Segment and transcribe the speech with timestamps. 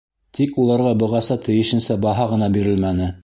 [0.37, 3.17] Тик уларға бығаса тейешенсә баһа ғына бирелмәне.